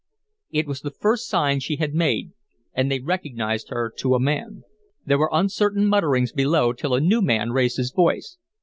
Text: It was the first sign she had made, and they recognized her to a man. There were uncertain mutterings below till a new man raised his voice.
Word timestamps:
It 0.49 0.65
was 0.65 0.81
the 0.81 0.89
first 0.89 1.27
sign 1.27 1.59
she 1.59 1.75
had 1.75 1.93
made, 1.93 2.31
and 2.73 2.89
they 2.89 2.99
recognized 2.99 3.69
her 3.69 3.93
to 3.97 4.15
a 4.15 4.19
man. 4.19 4.63
There 5.05 5.19
were 5.19 5.29
uncertain 5.31 5.85
mutterings 5.85 6.31
below 6.31 6.73
till 6.73 6.95
a 6.95 6.99
new 6.99 7.21
man 7.21 7.51
raised 7.51 7.77
his 7.77 7.91
voice. 7.91 8.37